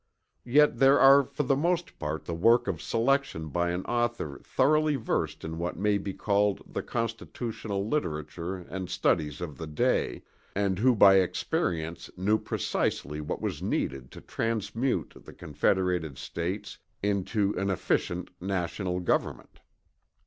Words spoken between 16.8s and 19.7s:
into an efficient National government.